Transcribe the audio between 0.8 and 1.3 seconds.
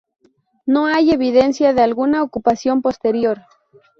hay